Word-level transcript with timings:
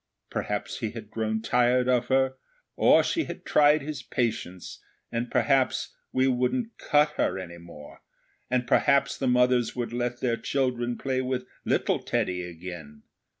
Perhaps 0.31 0.79
he 0.79 0.89
had 0.93 1.11
grown 1.11 1.43
tired 1.43 1.87
of 1.87 2.07
her, 2.07 2.33
or 2.75 3.03
she 3.03 3.25
had 3.25 3.45
tried 3.45 3.83
his 3.83 4.01
patience, 4.01 4.81
and 5.11 5.29
perhaps 5.29 5.93
we 6.11 6.27
wouldn't 6.27 6.75
cut 6.79 7.09
her 7.17 7.37
any 7.37 7.59
more, 7.59 8.01
and 8.49 8.65
perhaps 8.65 9.15
the 9.15 9.27
mothers 9.27 9.75
would 9.75 9.93
let 9.93 10.19
their 10.19 10.37
children 10.37 10.97
play 10.97 11.21
with 11.21 11.45
'little 11.65 11.99
Teddy' 11.99 12.41
again. 12.41 13.03